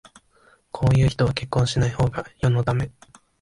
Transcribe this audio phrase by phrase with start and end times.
[0.71, 2.89] こういう人は結婚しないほうが世のため